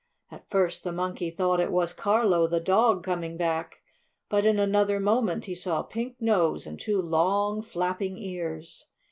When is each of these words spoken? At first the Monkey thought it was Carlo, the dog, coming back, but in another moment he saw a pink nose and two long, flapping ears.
At 0.31 0.49
first 0.49 0.83
the 0.83 0.91
Monkey 0.91 1.29
thought 1.29 1.59
it 1.59 1.71
was 1.71 1.93
Carlo, 1.93 2.47
the 2.47 2.59
dog, 2.59 3.03
coming 3.03 3.37
back, 3.37 3.83
but 4.29 4.47
in 4.47 4.57
another 4.57 4.99
moment 4.99 5.45
he 5.45 5.53
saw 5.53 5.81
a 5.81 5.87
pink 5.87 6.15
nose 6.19 6.65
and 6.65 6.79
two 6.79 6.99
long, 6.99 7.61
flapping 7.61 8.17
ears. 8.17 8.87